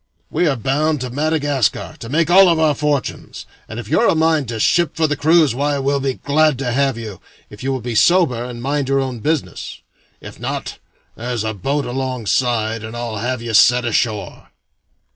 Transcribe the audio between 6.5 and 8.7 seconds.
to have you, if you will be sober and